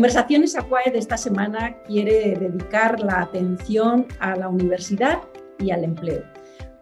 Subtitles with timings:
[0.00, 5.20] Conversaciones Aquae de esta semana quiere dedicar la atención a la universidad
[5.58, 6.24] y al empleo,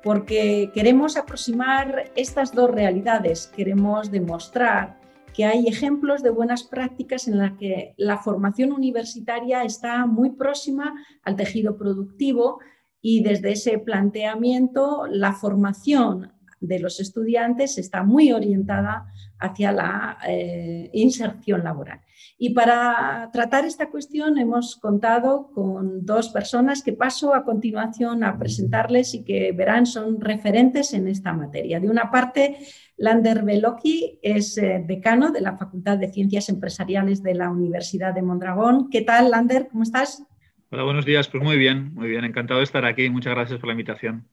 [0.05, 5.01] porque queremos aproximar estas dos realidades, queremos demostrar
[5.35, 10.95] que hay ejemplos de buenas prácticas en las que la formación universitaria está muy próxima
[11.25, 12.61] al tejido productivo
[13.01, 19.07] y desde ese planteamiento la formación de los estudiantes está muy orientada
[19.39, 22.01] hacia la eh, inserción laboral.
[22.37, 28.39] Y para tratar esta cuestión hemos contado con dos personas que paso a continuación a
[28.39, 31.81] presentarles y que verán son referentes en esta materia.
[31.81, 32.59] De una parte,
[32.97, 38.23] Lander Beloki es eh, decano de la Facultad de Ciencias Empresariales de la Universidad de
[38.23, 38.89] Mondragón.
[38.91, 39.69] ¿Qué tal, Lander?
[39.69, 40.25] ¿Cómo estás?
[40.71, 41.29] Hola, buenos días.
[41.29, 42.25] Pues muy bien, muy bien.
[42.25, 43.09] Encantado de estar aquí.
[43.09, 44.29] Muchas gracias por la invitación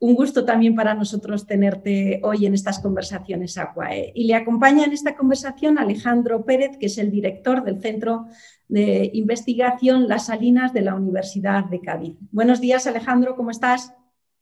[0.00, 4.12] un gusto también para nosotros tenerte hoy en estas conversaciones Aquae.
[4.14, 8.26] Y le acompaña en esta conversación Alejandro Pérez, que es el director del Centro
[8.68, 12.16] de Investigación Las Salinas de la Universidad de Cádiz.
[12.32, 13.92] Buenos días, Alejandro, ¿cómo estás?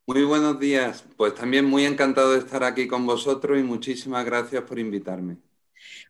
[0.07, 1.05] Muy buenos días.
[1.17, 5.39] Pues también muy encantado de estar aquí con vosotros y muchísimas gracias por invitarme.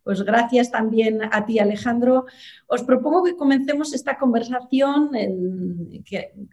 [0.05, 2.27] Pues gracias también a ti, Alejandro.
[2.67, 5.11] Os propongo que comencemos esta conversación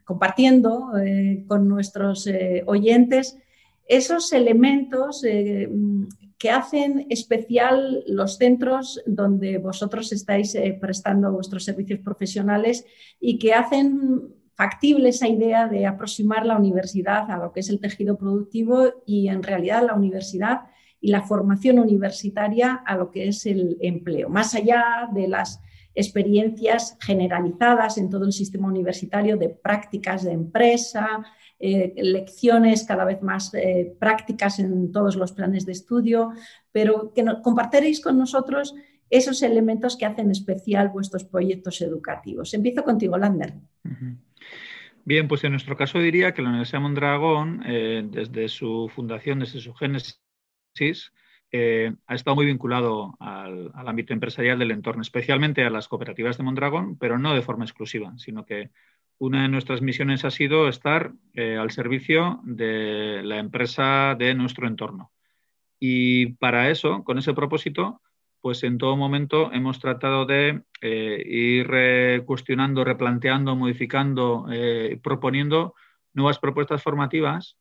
[0.05, 3.37] compartiendo eh, con nuestros eh, oyentes
[3.85, 5.69] esos elementos eh,
[6.37, 12.85] que hacen especial los centros donde vosotros estáis prestando vuestros servicios profesionales
[13.19, 17.81] y que hacen factible esa idea de aproximar la universidad a lo que es el
[17.81, 20.61] tejido productivo y en realidad la universidad
[21.01, 25.59] y la formación universitaria a lo que es el empleo, más allá de las
[25.93, 31.25] experiencias generalizadas en todo el sistema universitario de prácticas de empresa,
[31.59, 36.31] eh, lecciones cada vez más eh, prácticas en todos los planes de estudio,
[36.71, 38.73] pero que compartiréis con nosotros
[39.09, 42.53] esos elementos que hacen especial vuestros proyectos educativos.
[42.53, 43.55] Empiezo contigo, Lander.
[45.03, 49.59] Bien, pues en nuestro caso diría que la Universidad Mondragón, eh, desde su fundación, desde
[49.59, 50.20] su génesis,
[51.53, 56.43] eh, ha estado muy vinculado al, ámbito empresarial del entorno, especialmente a las cooperativas de
[56.43, 58.71] Mondragón, pero no de forma exclusiva, sino que
[59.17, 64.67] una de nuestras misiones ha sido estar eh, al servicio de la empresa de nuestro
[64.67, 65.11] entorno.
[65.79, 68.01] Y para eso, con ese propósito,
[68.39, 74.47] pues en todo momento hemos tratado de eh, ir cuestionando, replanteando, modificando,
[75.03, 75.75] proponiendo
[76.13, 77.57] nuevas propuestas formativas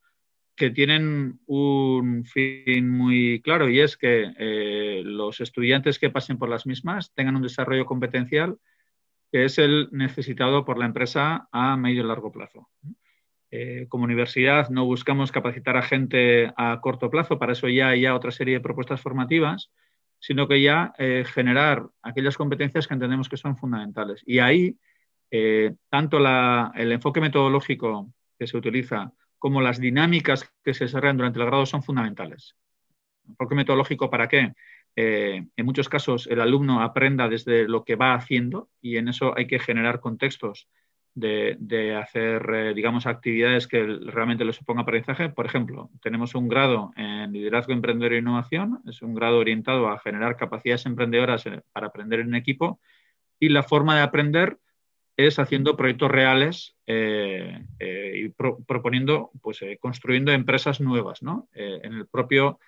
[0.60, 6.50] que tienen un fin muy claro y es que eh, los estudiantes que pasen por
[6.50, 8.58] las mismas tengan un desarrollo competencial
[9.32, 12.68] que es el necesitado por la empresa a medio y largo plazo.
[13.50, 18.04] Eh, como universidad no buscamos capacitar a gente a corto plazo, para eso ya hay
[18.04, 19.70] otra serie de propuestas formativas,
[20.18, 24.22] sino que ya eh, generar aquellas competencias que entendemos que son fundamentales.
[24.26, 24.76] Y ahí,
[25.88, 26.18] tanto
[26.74, 31.66] el enfoque metodológico que se utiliza como las dinámicas que se desarrollan durante el grado
[31.66, 32.54] son fundamentales.
[33.26, 34.52] ¿Enfoque metodológico para qué?
[34.94, 39.36] Eh, en muchos casos el alumno aprenda desde lo que va haciendo y en eso
[39.36, 40.68] hay que generar contextos
[41.14, 45.30] de, hacer, eh, digamos, actividades que realmente le supongan aprendizaje.
[45.30, 49.98] Por ejemplo, tenemos un grado en liderazgo emprendedor e innovación, es un grado orientado a
[49.98, 52.78] generar capacidades emprendedoras eh, para aprender en equipo
[53.38, 54.58] y la forma de aprender
[55.16, 61.20] es haciendo proyectos reales eh, eh, y proponiendo, pues eh, construyendo empresas nuevas
[61.54, 62.58] en el propio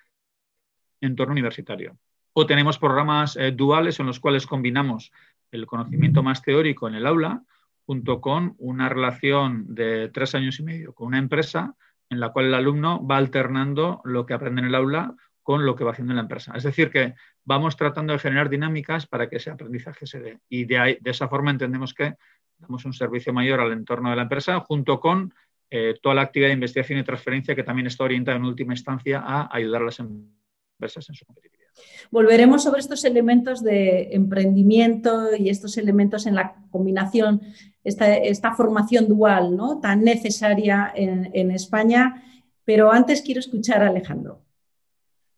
[1.01, 1.97] entorno universitario.
[2.33, 5.11] O tenemos programas duales en los cuales combinamos
[5.51, 7.43] el conocimiento más teórico en el aula
[7.85, 11.75] junto con una relación de tres años y medio con una empresa
[12.09, 15.75] en la cual el alumno va alternando lo que aprende en el aula con lo
[15.75, 16.53] que va haciendo en la empresa.
[16.55, 20.39] Es decir, que vamos tratando de generar dinámicas para que ese aprendizaje se dé.
[20.49, 22.15] Y de, de esa forma entendemos que
[22.57, 25.33] damos un servicio mayor al entorno de la empresa, junto con
[25.69, 29.23] eh, toda la actividad de investigación y transferencia que también está orientada en última instancia
[29.25, 31.63] a ayudar a las empresas en su competitividad.
[32.11, 37.41] Volveremos sobre estos elementos de emprendimiento y estos elementos en la combinación,
[37.83, 39.79] esta, formación dual ¿no?
[39.79, 42.23] tan necesaria en, en España.
[42.65, 44.41] Pero antes quiero escuchar a Alejandro.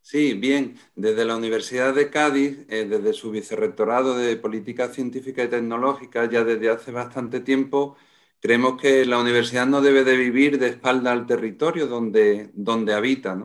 [0.07, 0.77] Sí, bien.
[0.95, 6.43] Desde la Universidad de Cádiz, eh, desde su vicerrectorado de Política Científica y Tecnológica, ya
[6.43, 7.97] desde hace bastante tiempo,
[8.39, 13.35] creemos que la universidad no debe de vivir de espalda al territorio donde, donde habita.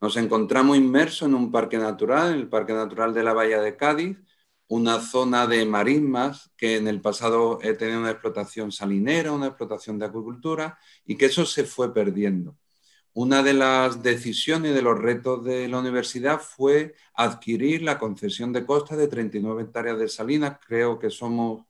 [0.00, 3.76] Nos encontramos inmersos en un parque natural, en el Parque Natural de la Bahía de
[3.76, 4.18] Cádiz,
[4.66, 9.98] una zona de marismas que en el pasado eh, tenía una explotación salinera, una explotación
[9.98, 10.76] de acuicultura,
[11.06, 12.56] y que eso se fue perdiendo
[13.14, 18.52] una de las decisiones y de los retos de la universidad fue adquirir la concesión
[18.52, 20.58] de costa de 39 hectáreas de salinas.
[20.66, 21.64] Creo que somos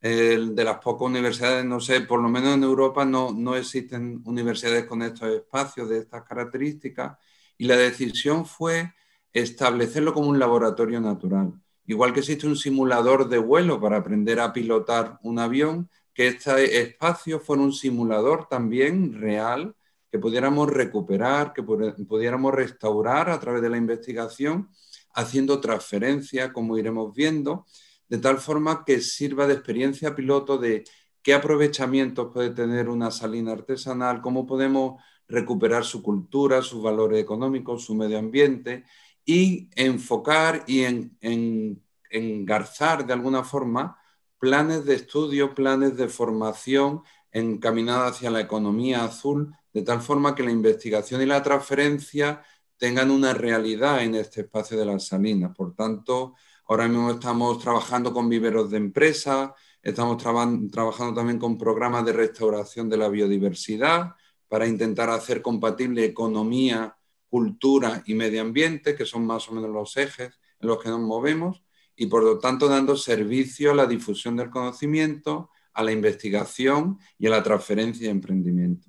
[0.00, 4.84] de las pocas universidades, no sé, por lo menos en Europa no, no existen universidades
[4.86, 7.18] con estos espacios de estas características.
[7.58, 8.92] Y la decisión fue
[9.32, 11.52] establecerlo como un laboratorio natural.
[11.86, 16.80] Igual que existe un simulador de vuelo para aprender a pilotar un avión, que este
[16.80, 19.74] espacio fuera un simulador también real
[20.10, 24.70] que pudiéramos recuperar, que pudiéramos restaurar a través de la investigación,
[25.14, 27.66] haciendo transferencia, como iremos viendo,
[28.08, 30.84] de tal forma que sirva de experiencia piloto de
[31.22, 37.84] qué aprovechamientos puede tener una salina artesanal, cómo podemos recuperar su cultura, sus valores económicos,
[37.84, 38.84] su medio ambiente
[39.24, 43.98] y enfocar y en, engarzar de alguna forma
[44.38, 47.02] planes de estudio, planes de formación
[47.32, 52.42] encaminados hacia la economía azul de tal forma que la investigación y la transferencia
[52.76, 55.54] tengan una realidad en este espacio de las salinas.
[55.54, 56.34] Por tanto,
[56.66, 59.50] ahora mismo estamos trabajando con viveros de empresas,
[59.82, 64.14] estamos trabajando también con programas de restauración de la biodiversidad
[64.48, 66.96] para intentar hacer compatible economía,
[67.28, 71.00] cultura y medio ambiente, que son más o menos los ejes en los que nos
[71.00, 71.62] movemos,
[71.94, 77.28] y por lo tanto dando servicio a la difusión del conocimiento, a la investigación y
[77.28, 78.88] a la transferencia de emprendimiento.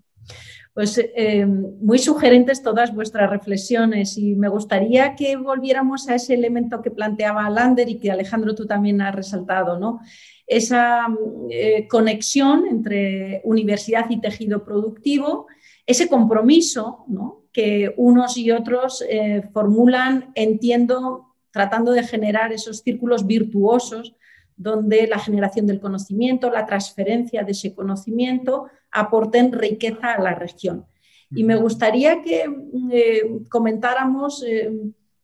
[0.73, 6.81] Pues eh, muy sugerentes todas vuestras reflexiones y me gustaría que volviéramos a ese elemento
[6.81, 9.99] que planteaba Lander y que Alejandro tú también has resaltado, ¿no?
[10.47, 11.07] Esa
[11.51, 15.45] eh, conexión entre universidad y tejido productivo,
[15.85, 17.05] ese compromiso
[17.53, 24.15] que unos y otros eh, formulan, entiendo, tratando de generar esos círculos virtuosos
[24.59, 30.85] donde la generación del conocimiento, la transferencia de ese conocimiento aporten riqueza a la región.
[31.31, 32.43] Y me gustaría que
[32.91, 34.69] eh, comentáramos eh,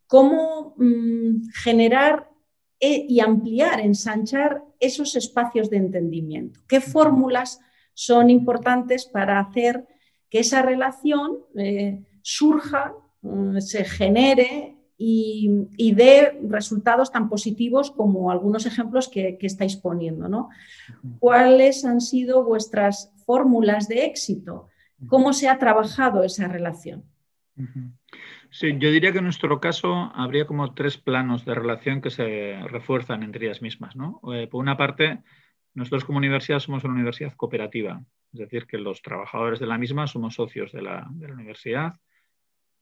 [0.07, 2.29] cómo mm, generar
[2.79, 6.61] eh, y ampliar, ensanchar esos espacios de entendimiento.
[6.65, 7.59] ¿Qué fórmulas
[7.93, 9.85] son importantes para hacer
[10.29, 11.39] que esa relación
[12.21, 20.29] surja, mm, se genere y, dé resultados tan positivos como algunos ejemplos que, estáis poniendo.
[20.29, 20.49] ¿no?
[21.19, 24.69] ¿Cuáles han sido vuestras fórmulas de éxito?
[25.07, 27.03] ¿Cómo se ha trabajado esa relación?
[28.49, 32.57] Sí, yo diría que en nuestro caso habría como tres planos de relación que se
[32.67, 33.95] refuerzan entre ellas mismas.
[33.95, 34.21] ¿no?
[34.33, 35.19] Eh, por una parte,
[35.73, 38.01] nosotros como universidad somos una universidad cooperativa,
[38.33, 41.95] es decir, que los trabajadores de la misma somos socios de la, de la universidad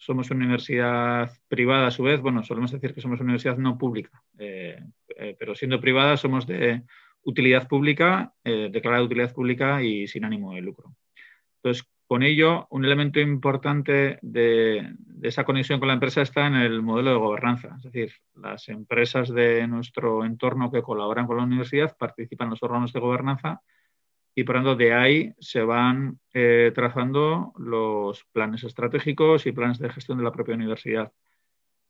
[0.05, 3.77] somos una universidad privada a su vez, bueno, solemos decir que somos una universidad no
[3.77, 4.77] pública, eh,
[5.15, 6.83] eh, pero siendo privada somos de
[7.23, 10.93] utilidad pública, eh, declarada de utilidad pública y sin ánimo de lucro.
[11.57, 16.55] Entonces, con ello, un elemento importante de, de, esa conexión con la empresa está en
[16.55, 17.75] el modelo de gobernanza.
[17.77, 22.63] Es decir, las empresas de nuestro entorno que colaboran con la universidad participan en los
[22.63, 23.61] órganos de gobernanza
[24.35, 29.89] y por tanto de ahí se van eh, trazando los planes estratégicos y planes de
[29.89, 31.11] gestión de la propia universidad.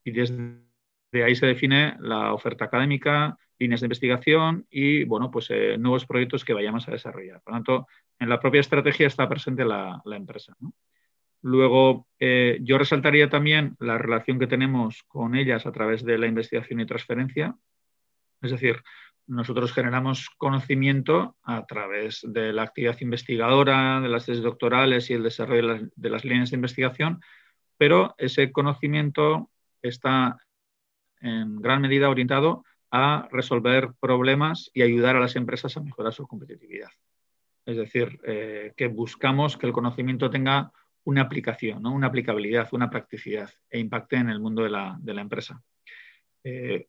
[0.04, 5.78] Y desde ahí se define la oferta académica, líneas de investigación y bueno, pues, eh,
[5.78, 7.42] nuevos proyectos que vayamos a desarrollar.
[7.42, 7.88] Por tanto,
[8.20, 10.56] en la propia estrategia está presente la, empresa.
[11.42, 16.28] Luego, eh, yo resaltaría también la relación que tenemos con ellas a través de la
[16.28, 17.56] investigación y transferencia.
[18.42, 18.82] Es decir,
[19.28, 25.24] nosotros generamos conocimiento a través de la actividad investigadora, de las tesis doctorales y el
[25.24, 27.22] desarrollo de las, líneas de investigación,
[27.78, 29.50] pero ese conocimiento
[29.82, 30.38] está
[31.22, 36.28] en gran medida orientado a resolver problemas y ayudar a las empresas a mejorar su
[36.28, 36.90] competitividad.
[37.66, 40.72] Es decir, eh, que buscamos que el conocimiento tenga
[41.06, 45.62] una aplicación, una aplicabilidad, una practicidad e impacte en el mundo de la, empresa.
[46.44, 46.88] Eh,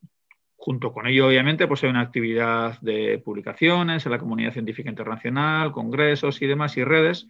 [0.65, 5.71] Junto con ello, obviamente, pues hay una actividad de publicaciones en la comunidad científica internacional,
[5.71, 7.27] congresos y demás, y redes,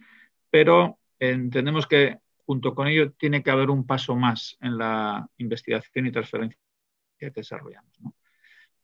[0.48, 2.16] pero entendemos que
[2.46, 6.58] junto con ello tiene que haber un paso más en la investigación y transferencia
[7.18, 7.92] que desarrollamos.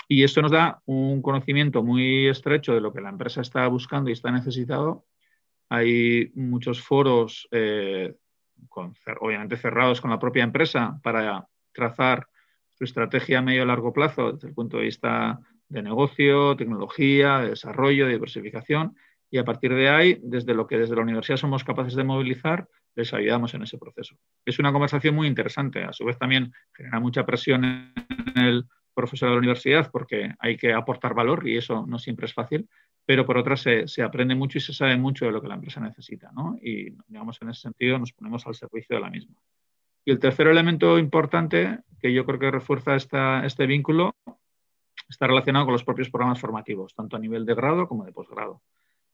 [0.06, 4.10] Y esto nos da un conocimiento muy estrecho de lo que la empresa está buscando
[4.10, 5.06] y está necesitado.
[5.70, 8.16] Hay muchos foros, eh,
[9.18, 12.28] obviamente cerrados con la propia empresa, para trazar
[12.82, 17.38] su estrategia a medio y largo plazo desde el punto de vista de negocio, tecnología,
[17.38, 18.96] de desarrollo, de diversificación
[19.30, 22.68] y a partir de ahí, desde lo que desde la universidad somos capaces de movilizar,
[22.96, 24.16] les ayudamos en ese proceso.
[24.44, 29.28] Es una conversación muy interesante, a su vez también genera mucha presión en el profesor
[29.28, 32.68] de la universidad porque hay que aportar valor y eso no siempre es fácil,
[33.06, 35.80] pero por otra se, aprende mucho y se sabe mucho de lo que la empresa
[35.80, 36.58] necesita, ¿no?
[36.60, 39.36] Y, digamos, en ese sentido nos ponemos al servicio de la misma.
[40.04, 44.14] Y el tercer elemento importante que yo creo que refuerza este vínculo
[45.08, 48.62] está relacionado con los propios programas formativos, tanto a nivel de grado como de posgrado.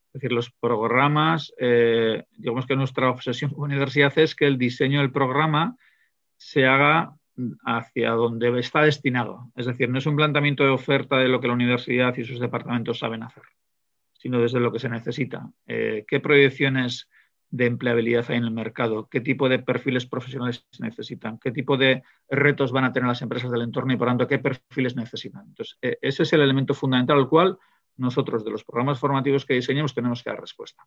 [0.07, 4.99] Es decir, los programas, eh, digamos que nuestra obsesión como universidad es que el diseño
[4.99, 5.75] del programa
[6.37, 7.13] se haga
[7.63, 9.51] hacia donde está destinado.
[9.55, 12.39] Es decir, no es un planteamiento de oferta de lo que la universidad y sus
[12.39, 13.43] departamentos saben hacer,
[14.13, 15.49] sino desde lo que se necesita.
[15.67, 17.07] Eh, ¿Qué proyecciones
[17.51, 21.77] de empleabilidad hay en el mercado, qué tipo de perfiles profesionales se necesitan, qué tipo
[21.77, 25.47] de retos van a tener las empresas del entorno y por tanto qué perfiles necesitan.
[25.47, 27.57] Entonces, e, ese es el elemento fundamental al cual
[27.97, 30.83] nosotros de los programas formativos que diseñamos tenemos que dar respuesta.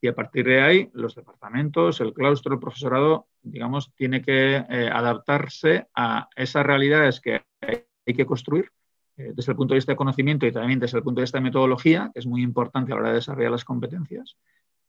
[0.00, 4.90] Y a partir de ahí, los departamentos, el claustro, el profesorado, digamos, tiene que eh,
[4.92, 8.70] adaptarse a esas realidades que hay que construir
[9.16, 11.38] eh, desde el punto de vista de conocimiento y también desde el punto de vista
[11.38, 14.36] de metodología, que es muy importante a la hora de desarrollar las competencias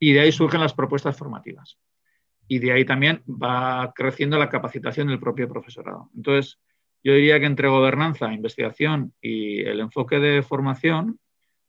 [0.04, 1.78] y de ahí surgen las propuestas formativas.
[2.50, 6.10] Y de ahí también va creciendo la capacitación del propio profesorado.
[6.14, 6.60] Entonces,
[7.02, 11.20] yo diría que entre gobernanza, investigación y el enfoque de formación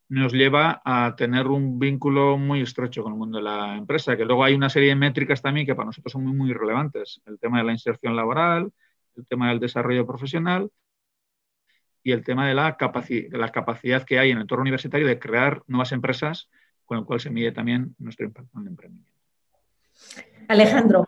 [0.09, 4.25] nos lleva a tener un vínculo muy estrecho con el mundo de la empresa, que
[4.25, 7.21] luego hay una serie de métricas también que para nosotros son muy, muy relevantes.
[7.25, 8.69] El tema de la inserción laboral,
[9.15, 10.69] el tema del desarrollo profesional
[12.03, 15.19] y el tema de la, de la capacidad que hay en el entorno universitario de
[15.19, 16.49] crear nuevas empresas
[16.85, 19.11] con lo cual se mide también nuestro impacto en el emprendimiento.
[20.47, 21.05] Alejandro.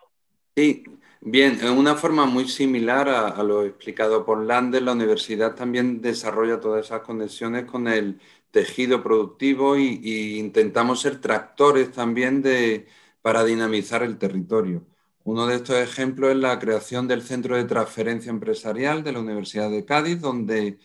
[0.56, 0.84] Sí,
[1.20, 6.60] bien, en una forma muy similar a, lo explicado por Lander, la universidad también desarrolla
[6.60, 8.20] todas esas conexiones con el
[8.50, 12.86] tejido productivo y, intentamos ser tractores también de,
[13.22, 14.86] para dinamizar el territorio.
[15.24, 19.70] Uno de estos ejemplos es la creación del Centro de Transferencia Empresarial de la Universidad
[19.70, 20.78] de Cádiz, donde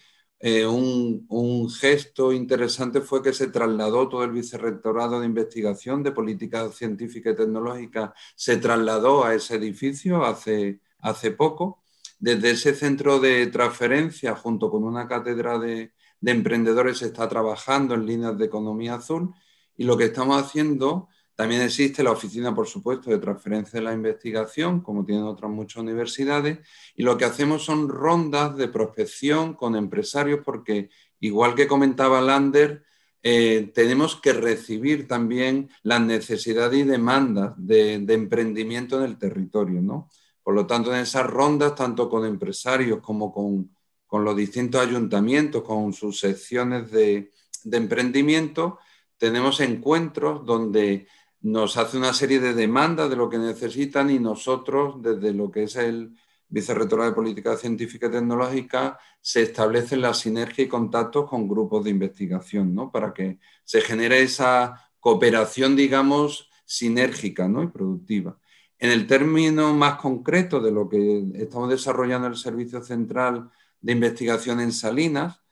[0.46, 6.70] eh, un, gesto interesante fue que se trasladó todo el vicerrectorado de investigación de política
[6.70, 11.82] científica y tecnológica, se trasladó a ese edificio hace, hace poco.
[12.20, 17.94] Desde ese centro de transferencia, junto con una cátedra de, de emprendedores, se está trabajando
[17.94, 19.34] en líneas de economía azul
[19.78, 23.94] y lo que estamos haciendo también existe la oficina, por supuesto, de transferencia de la
[23.94, 26.60] investigación, como tienen otras muchas universidades,
[26.96, 32.84] y lo que hacemos son rondas de prospección con empresarios, porque igual que comentaba Lander,
[33.24, 39.82] eh, tenemos que recibir también las necesidades y demandas de, emprendimiento en el territorio.
[39.82, 40.10] ¿no?
[40.44, 43.72] Por lo tanto, en esas rondas, tanto con empresarios como con,
[44.06, 47.32] con los distintos ayuntamientos, con sus secciones de,
[47.64, 48.78] de emprendimiento,
[49.18, 51.08] tenemos encuentros donde
[51.44, 55.64] nos hace una serie de demandas de lo que necesitan y nosotros, desde lo que
[55.64, 56.16] es el
[56.48, 61.90] Vicerrectorado de Política Científica y Tecnológica, se establecen la sinergia y contactos con grupos de
[61.90, 62.92] investigación, ¿no?
[62.92, 67.62] Para que se genere esa cooperación, digamos, sinérgica ¿no?
[67.62, 68.38] y productiva.
[68.80, 73.50] En el término más concreto de lo que estamos desarrollando el Servicio Central
[73.82, 75.43] de Investigación en Salinas,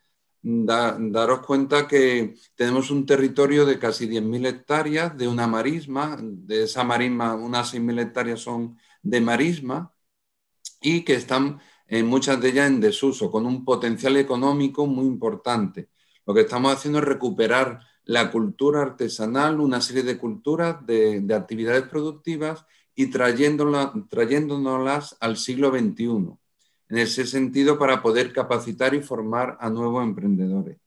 [0.44, 6.84] daros cuenta que tenemos un territorio de casi 10.000 hectáreas de una marisma, de esa
[6.84, 9.94] marisma unas 6.000 hectáreas son de marisma
[10.82, 15.90] y que están en muchas de ellas en desuso, con un potencial económico muy importante.
[16.26, 21.34] Lo que estamos haciendo es recuperar la cultura artesanal, una serie de culturas, de, de
[21.36, 26.41] actividades productivas y trayéndolas al siglo XXI
[26.92, 30.78] en ese sentido para poder capacitar y formar a nuevos emprendedores.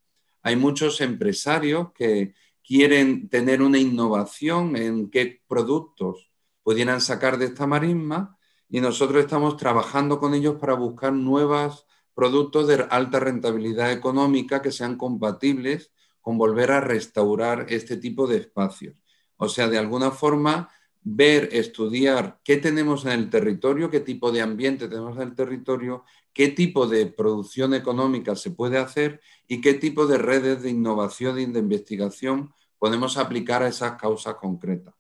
[0.43, 6.31] Hay muchos empresarios que quieren tener una innovación en qué productos
[6.63, 8.37] pudieran sacar de esta marisma
[8.69, 14.73] y nosotros estamos trabajando con ellos para buscar nuevos productos de alta rentabilidad económica que
[14.73, 18.95] sean compatibles con volver a restaurar este tipo de espacios.
[19.39, 20.69] O sea, de alguna forma
[21.05, 26.05] ver, estudiar qué tenemos en el territorio, qué tipo de ambiente tenemos en el territorio,
[26.33, 31.39] qué tipo de producción económica se puede hacer y qué tipo de redes de innovación
[31.39, 34.95] y de investigación podemos aplicar a esas causas concretas.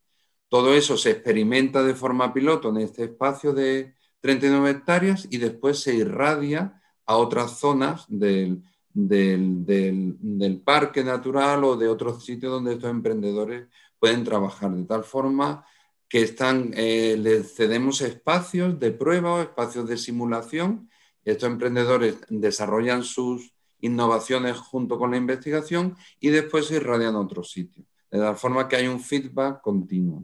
[0.49, 5.81] Todo eso se experimenta de forma piloto en este espacio de 39 hectáreas y después
[5.81, 12.91] se irradia a otras zonas del, del parque natural o de otros sitios donde estos
[12.91, 13.69] emprendedores
[13.99, 15.67] pueden trabajar de tal forma
[16.15, 20.89] que están, eh, les cedemos espacios de prueba o espacios de simulación.
[21.25, 27.51] estos emprendedores desarrollan sus innovaciones junto con la investigación y después se irradian a otros
[27.51, 27.85] sitios.
[28.13, 30.23] De tal forma que hay un feedback continuo.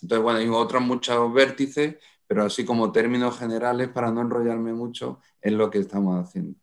[0.00, 5.18] Entonces, bueno, hay otros muchos vértices, pero así como términos generales para no enrollarme mucho
[5.40, 6.54] en lo que estamos haciendo.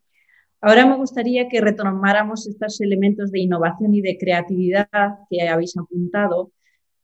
[0.61, 4.87] Ahora me gustaría que retomáramos estos elementos de innovación y de creatividad
[5.29, 6.53] que habéis apuntado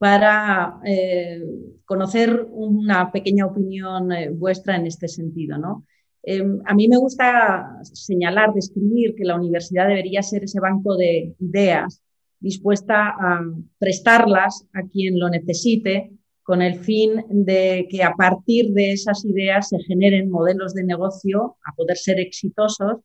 [0.05, 1.41] para eh,
[1.83, 5.57] conocer una pequeña opinión eh, vuestra en este sentido.
[5.57, 5.83] ¿no?
[6.21, 11.33] Em, a mí me gusta señalar, describir que la universidad debería ser ese banco de
[11.39, 12.03] ideas
[12.39, 13.41] dispuesta a
[13.79, 16.11] prestarlas a quien lo necesite
[16.43, 21.57] con el fin de que a partir de esas ideas se generen modelos de negocio
[21.65, 22.97] a poder ser exitosos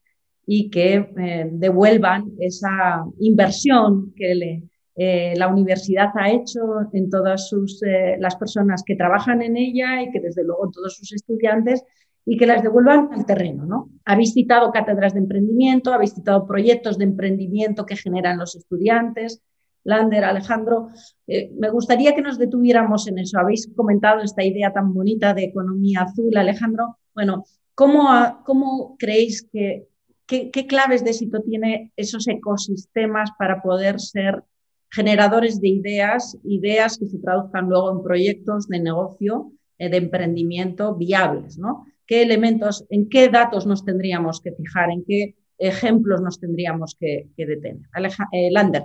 [0.45, 4.61] y que eh, devuelvan esa inversión que
[5.03, 6.59] eh, la universidad ha hecho
[6.93, 10.95] en todas sus, eh, las personas que trabajan en ella y que desde luego todos
[10.95, 11.83] sus estudiantes
[12.25, 13.65] y que las devuelvan al terreno.
[13.65, 13.89] ¿no?
[14.05, 19.41] Habéis citado cátedras de emprendimiento, habéis citado proyectos de emprendimiento que generan los estudiantes.
[19.83, 20.89] Lander, Alejandro,
[21.27, 23.39] me gustaría que nos detuviéramos en eso.
[23.39, 26.97] Habéis comentado esta idea tan bonita de economía azul, Alejandro.
[27.15, 29.87] Bueno, ¿cómo, cómo creéis que
[30.31, 34.45] ¿Qué, claves de éxito tiene esos ecosistemas para poder ser
[34.91, 40.95] generadores de ideas, ideas que se traduzcan luego en proyectos de negocio, eh, de emprendimiento
[40.95, 41.85] viables, ¿no?
[42.05, 47.29] ¿Qué elementos, en qué datos nos tendríamos que fijar, en qué ejemplos nos tendríamos que,
[47.37, 47.87] detener?
[48.33, 48.83] Eh, Lander.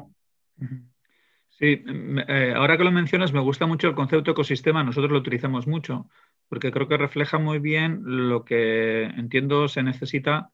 [1.49, 1.83] Sí,
[2.29, 6.09] eh, ahora que lo mencionas, me gusta mucho el concepto ecosistema, nosotros lo utilizamos mucho,
[6.49, 10.51] porque creo que refleja muy bien lo que entiendo se necesita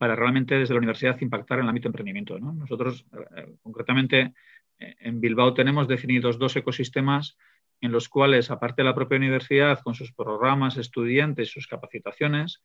[0.00, 2.38] para realmente desde la universidad impactar en el ámbito de emprendimiento.
[2.38, 3.04] Nosotros,
[3.36, 4.32] eh, concretamente,
[4.78, 7.36] eh, en Bilbao tenemos definidos dos ecosistemas
[7.82, 12.62] en los cuales, aparte de la propia universidad, con sus programas, estudiantes, sus capacitaciones,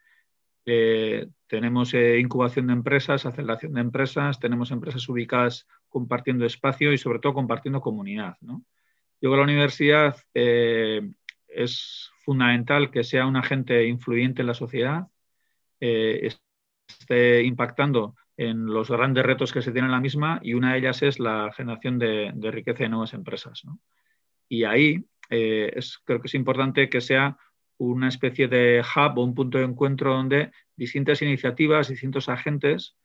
[0.65, 7.19] eh, tenemos incubación de empresas, aceleración de empresas, tenemos empresas ubicadas compartiendo espacio y sobre
[7.19, 8.37] todo compartiendo comunidad.
[8.39, 8.61] Yo
[9.19, 15.07] creo que la universidad es fundamental que sea un agente influyente en la sociedad,
[16.87, 20.79] esté impactando en los grandes retos que se tienen en la misma y una de
[20.79, 23.63] ellas es la generación de, riqueza de nuevas empresas.
[24.49, 27.37] Y ahí eh, es, creo que es importante que sea
[27.77, 32.95] una especie de hub o un punto de encuentro donde distintas iniciativas, distintos agentes,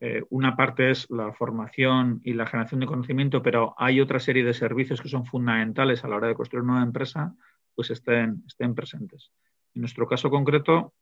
[0.00, 4.44] eh, una parte es la formación y la generación de conocimiento, pero hay otra serie
[4.44, 7.34] de servicios que son fundamentales a la hora de construir una nueva empresa,
[7.74, 9.32] pues estén, estén presentes.
[9.74, 10.94] En nuestro caso concreto,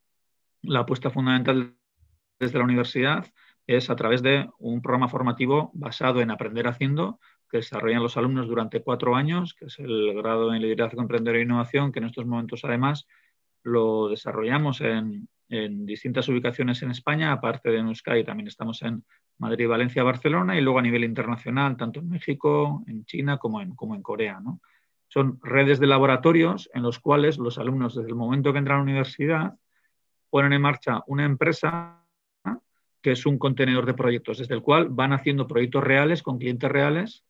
[0.63, 1.75] la apuesta fundamental
[2.39, 3.25] desde la universidad
[3.67, 7.19] es a través de un programa formativo basado en aprender haciendo
[7.49, 11.41] que desarrollan los alumnos durante cuatro años, que es el grado en liderazgo, emprender e
[11.41, 13.07] innovación, que en estos momentos además
[13.63, 19.05] lo desarrollamos en, distintas ubicaciones en España, aparte de en Euskadi también estamos en
[19.37, 23.73] Madrid, Valencia, Barcelona y luego a nivel internacional, tanto en México, en China como en,
[23.73, 24.41] como en Corea.
[25.07, 28.79] Son redes de laboratorios en los cuales los alumnos desde el momento que entran a
[28.79, 29.53] la universidad
[30.29, 31.96] ponen en marcha una empresa
[33.01, 36.71] que es un contenedor de proyectos, desde el cual van haciendo proyectos reales con clientes
[36.71, 37.23] reales,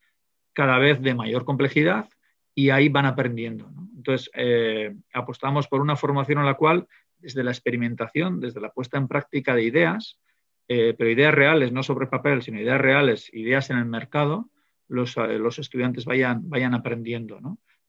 [0.53, 2.10] cada vez de mayor complejidad,
[2.56, 3.69] y ahí van aprendiendo.
[3.95, 6.88] Entonces, eh, apostamos por una formación en la cual,
[7.19, 10.19] desde la experimentación, desde la puesta en práctica de ideas,
[10.67, 14.49] eh, pero ideas reales, no sobre papel, sino ideas reales, ideas en el mercado,
[14.88, 17.39] los, eh, estudiantes vayan, vayan aprendiendo.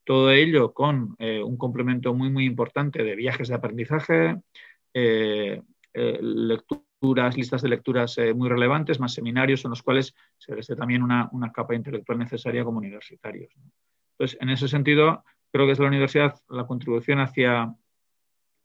[0.04, 4.36] Todo ello con un complemento muy, muy importante de viajes de aprendizaje,
[5.94, 10.76] lectura listas de lecturas eh, muy relevantes, más seminarios en los cuales se les dé
[10.76, 13.52] también una, capa intelectual necesaria como universitarios.
[14.12, 17.74] Entonces, en ese sentido, creo que es la universidad la contribución hacia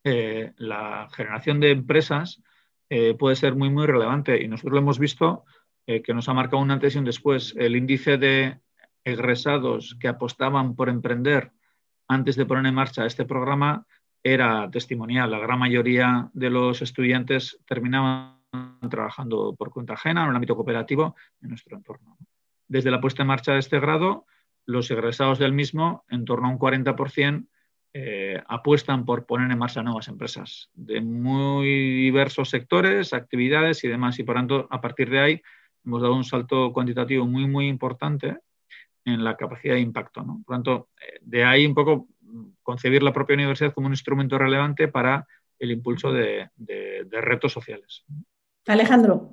[0.04, 2.42] eh, la generación de empresas
[2.90, 4.42] eh, puede ser muy, muy relevante.
[4.42, 5.46] Y nosotros lo hemos visto
[5.86, 7.54] que nos ha marcado un antes y un después.
[7.58, 8.58] El índice de
[9.04, 11.52] egresados que apostaban por emprender
[12.08, 13.86] antes de poner en marcha este programa
[14.24, 15.30] era testimonial.
[15.30, 18.40] La gran mayoría de los estudiantes terminaban
[18.90, 22.18] trabajando por cuenta ajena en el ámbito cooperativo en nuestro entorno.
[22.68, 24.26] Desde la puesta en marcha de este grado,
[24.66, 27.48] los egresados del mismo, en torno a un 40%,
[27.96, 31.68] eh, apuestan por poner en marcha nuevas empresas de muy
[32.02, 34.18] diversos sectores, actividades y demás.
[34.18, 35.42] Y por tanto, a partir de ahí,
[35.86, 38.38] hemos dado un salto cuantitativo muy, muy importante
[39.06, 40.26] en la capacidad de impacto.
[40.46, 42.08] Por tanto, eh, de ahí un poco
[42.64, 45.28] concebir la propia universidad como un instrumento relevante para
[45.60, 46.50] el impulso de,
[47.12, 48.04] retos sociales.
[48.66, 49.30] Alejandro.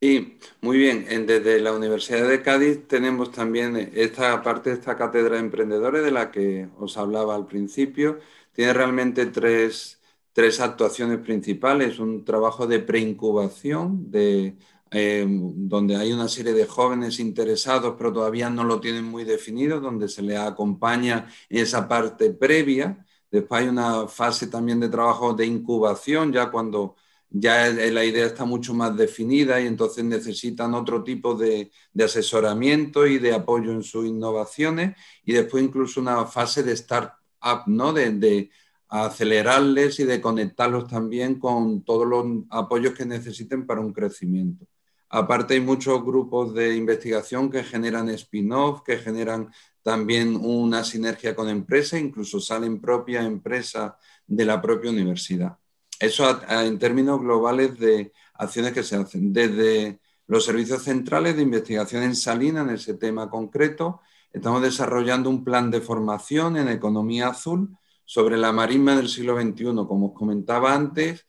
[0.00, 1.06] Sí, muy bien.
[1.26, 6.10] Desde la Universidad de Cádiz tenemos también esta parte de esta cátedra de emprendedores de
[6.10, 8.18] la que os hablaba al principio.
[8.52, 10.02] Tiene realmente tres,
[10.32, 11.98] tres actuaciones principales.
[11.98, 14.56] Un trabajo de preincubación, de
[14.90, 19.80] Em, donde hay una serie de jóvenes interesados, pero todavía no lo tienen muy definido,
[19.80, 23.04] donde se les acompaña esa parte previa.
[23.30, 26.94] Después hay una fase también de trabajo de incubación, ya cuando
[27.30, 31.70] ya la idea está mucho más definida y entonces necesitan otro tipo de,
[32.02, 37.92] asesoramiento y de apoyo en sus innovaciones y después incluso una fase de start-up, ¿no?
[37.92, 38.50] De,
[38.88, 44.64] acelerarles y de conectarlos también con todos los apoyos que necesiten para un crecimiento.
[45.08, 51.48] Aparte hay muchos grupos de investigación que generan spin-off, que generan también una sinergia con
[51.48, 53.92] empresas, incluso salen propias empresas
[54.26, 55.58] de la propia universidad.
[56.00, 62.02] Eso en términos globales de acciones que se hacen, desde los servicios centrales de investigación
[62.02, 64.00] en Salina, en ese tema concreto,
[64.32, 69.86] estamos desarrollando un plan de formación en economía azul sobre la marisma del siglo XXI.
[69.86, 71.26] Como os comentaba antes,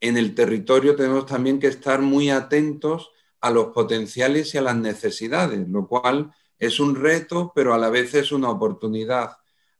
[0.00, 4.76] en el territorio tenemos también que estar muy atentos a los potenciales y a las
[4.76, 9.36] necesidades, lo cual es un reto, pero a la vez es una oportunidad.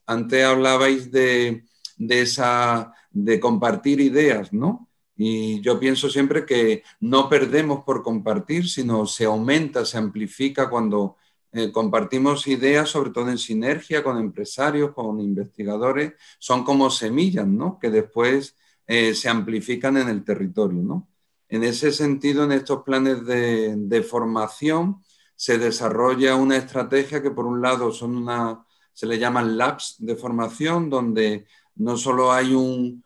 [0.06, 1.64] Antes hablabais de,
[1.96, 4.88] de esa de compartir ideas, ¿no?
[5.16, 11.16] Y yo pienso siempre que no perdemos por compartir, sino se aumenta, se amplifica cuando
[11.52, 17.78] eh, compartimos ideas, sobre todo en sinergia con empresarios, con investigadores, son como semillas, ¿no?
[17.78, 21.09] Que después eh, se amplifican en el territorio, ¿no?
[21.50, 25.02] En ese sentido, en estos planes de, formación
[25.34, 30.14] se desarrolla una estrategia que por un lado son una, se le llaman labs de
[30.14, 33.02] formación, donde no solo hay un,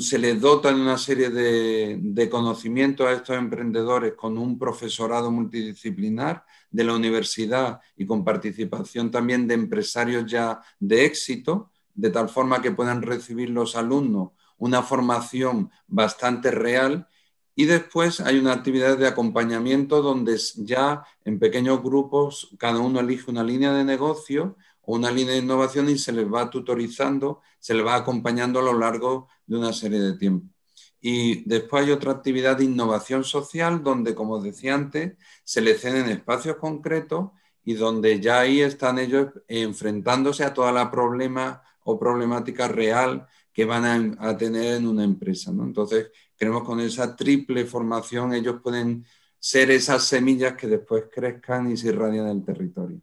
[0.00, 6.44] se les dota de una serie de conocimientos a estos emprendedores con un profesorado multidisciplinar
[6.70, 12.62] de la universidad y con participación también de empresarios ya de éxito, de tal forma
[12.62, 17.06] que puedan recibir los alumnos una formación bastante real
[17.56, 23.30] y después hay una actividad de acompañamiento donde ya en pequeños grupos cada uno elige
[23.30, 27.84] una línea de negocio una línea de innovación y se les va tutorizando, se les
[27.84, 30.48] va acompañando a lo largo de una serie de tiempo.
[31.00, 36.08] Y después hay otra actividad de innovación social donde, como decía antes, se les ceden
[36.08, 37.30] espacios concretos
[37.64, 43.64] y donde ya ahí están ellos enfrentándose a toda la problema o problemática real que
[43.64, 45.50] van a, tener en una empresa.
[45.50, 49.04] Entonces, creemos con esa triple formación ellos pueden
[49.38, 53.00] ser esas semillas que después crezcan y se irradian el territorio.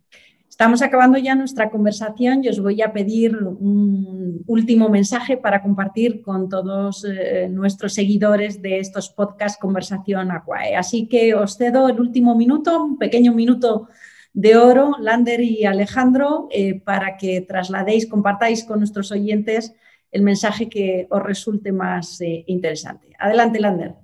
[0.49, 6.21] Estamos acabando ya nuestra conversación y os voy a pedir un último mensaje para compartir
[6.21, 10.75] con todos eh, nuestros seguidores de estos podcasts Conversación Aquae.
[10.75, 13.87] Así que os cedo el último minuto, un pequeño minuto
[14.33, 19.73] de oro, Lander y Alejandro, eh, para que trasladéis, compartáis con nuestros oyentes
[20.13, 23.07] el mensaje que os resulte más eh, interesante.
[23.17, 23.95] Adelante, Lander.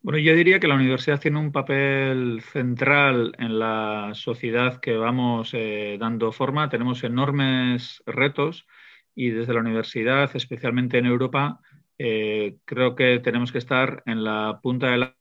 [0.00, 5.50] Bueno, yo diría que la universidad tiene un papel central en la sociedad que vamos
[5.54, 6.68] eh, dando forma.
[6.68, 8.66] Tenemos enormes retos
[9.14, 11.58] y desde la universidad, especialmente en Europa,
[11.98, 15.16] eh, creo que tenemos que estar en la punta de la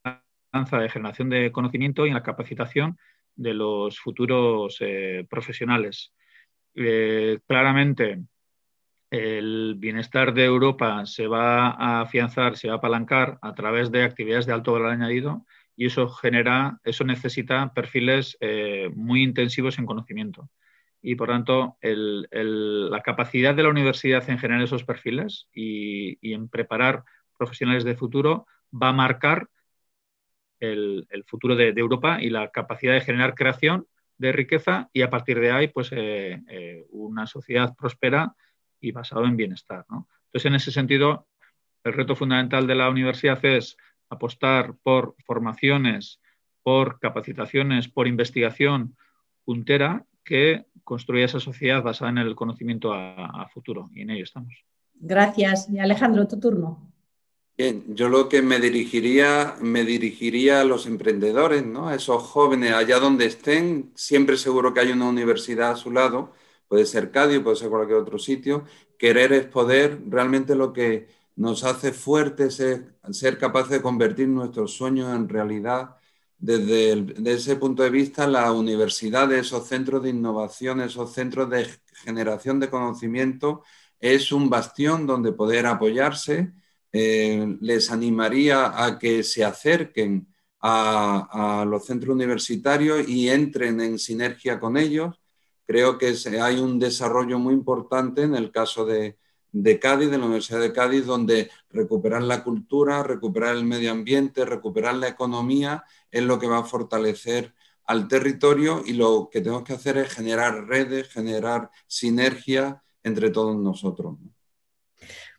[0.53, 2.97] lanza de generación de conocimiento y en la capacitación
[3.35, 4.79] de los futuros
[5.29, 6.13] profesionales.
[7.47, 8.19] claramente,
[9.11, 14.03] el bienestar de Europa se va a afianzar, se va a apalancar a través de
[14.03, 15.45] actividades de alto valor añadido
[15.75, 20.49] y eso genera, eso necesita perfiles eh, muy intensivos en conocimiento.
[21.01, 27.03] Y por tanto, la capacidad de la universidad en generar esos perfiles y, en preparar
[27.37, 29.47] profesionales de futuro va a marcar
[30.59, 35.39] el, futuro de, Europa y la capacidad de generar creación de riqueza y a partir
[35.39, 38.35] de ahí, pues eh, eh, una sociedad próspera
[38.79, 39.85] y basado en bienestar.
[39.89, 41.27] Entonces, en ese sentido,
[41.83, 43.77] el reto fundamental de la universidad es
[44.09, 46.19] apostar por formaciones,
[46.63, 48.95] por capacitaciones, por investigación
[49.45, 54.53] puntera que construya esa sociedad basada en el conocimiento a, futuro y en ello estamos.
[54.93, 55.69] Gracias.
[55.69, 56.91] Y Alejandro, tu turno.
[57.57, 61.89] Bien, yo lo que me dirigiría, me dirigiría a los emprendedores, ¿no?
[61.89, 66.31] a esos jóvenes, allá donde estén, siempre seguro que hay una universidad a su lado,
[66.69, 68.65] puede ser Cádiz, puede ser cualquier otro sitio.
[68.97, 74.73] Querer es poder, realmente lo que nos hace fuertes es ser capaces de convertir nuestros
[74.73, 75.97] sueños en realidad.
[76.37, 81.67] Desde, ese punto de vista, la universidad, esos centros de innovación, esos centros de
[82.05, 83.63] generación de conocimiento,
[83.99, 86.53] es un bastión donde poder apoyarse.
[86.91, 90.27] Eh, les animaría a que se acerquen
[90.61, 95.18] a, a los centros universitarios y entren en sinergia con ellos
[95.69, 99.19] creo que hay un desarrollo muy importante en el caso de,
[99.79, 104.95] Cádiz, de la Universidad de Cádiz, donde recuperar la cultura, recuperar el medio ambiente, recuperar
[104.95, 107.53] la economía es lo que va a fortalecer
[107.85, 113.55] al territorio y lo que tenemos que hacer es generar redes, generar sinergia entre todos
[113.55, 114.15] nosotros.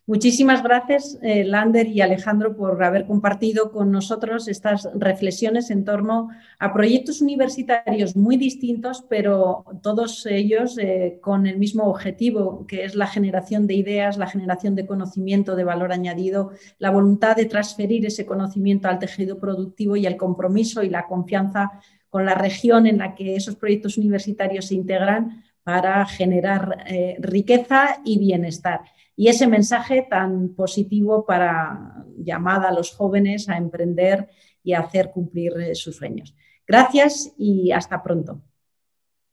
[0.07, 6.29] Muchísimas gracias, eh, Lander y Alejandro, por haber compartido con nosotros estas reflexiones en torno
[6.57, 12.95] a proyectos universitarios muy distintos, pero todos ellos eh, con el mismo objetivo, que es
[12.95, 18.03] la generación de ideas, la generación de conocimiento de valor añadido, la voluntad de transferir
[18.03, 21.73] ese conocimiento al tejido productivo y el compromiso y la confianza
[22.09, 28.01] con la región en la que esos proyectos universitarios se integran para generar eh, riqueza
[28.03, 28.81] y bienestar
[29.21, 34.27] y ese mensaje tan positivo para llamar a los jóvenes a emprender
[34.63, 36.35] y a hacer cumplir eh, sus sueños.
[36.65, 38.41] Gracias y hasta pronto.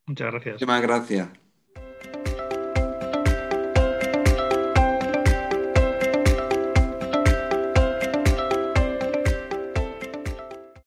[0.05, 0.53] Muchas gracias.
[0.57, 1.29] Muchísimas gracias.